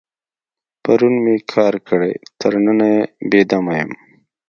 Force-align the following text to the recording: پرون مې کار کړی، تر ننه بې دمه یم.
پرون 0.83 1.15
مې 1.23 1.35
کار 1.53 1.73
کړی، 1.87 2.13
تر 2.39 2.53
ننه 2.65 2.89
بې 3.29 3.41
دمه 3.49 3.73
یم. 3.79 3.91